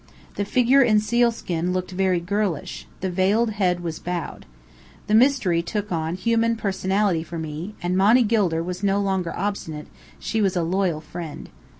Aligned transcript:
The 0.33 0.45
figure 0.45 0.81
in 0.81 0.99
sealskin 0.99 1.73
looked 1.73 1.91
very 1.91 2.19
girlish; 2.19 2.87
the 3.01 3.09
veiled 3.11 3.51
head 3.51 3.81
was 3.81 3.99
bowed. 3.99 4.47
The 5.05 5.13
mystery 5.13 5.61
took 5.61 5.91
on 5.91 6.15
human 6.15 6.55
personality 6.55 7.21
for 7.21 7.37
me, 7.37 7.75
and 7.83 7.95
Monny 7.95 8.23
Gilder 8.23 8.63
was 8.63 8.81
no 8.81 8.99
longer 8.99 9.31
obstinate; 9.37 9.89
she 10.17 10.41
was 10.41 10.55
a 10.55 10.63
loyal 10.63 11.01
friend. 11.01 11.51